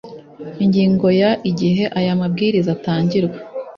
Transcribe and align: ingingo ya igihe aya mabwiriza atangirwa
ingingo 0.63 1.07
ya 1.21 1.31
igihe 1.49 1.83
aya 1.99 2.13
mabwiriza 2.19 2.69
atangirwa 2.77 3.37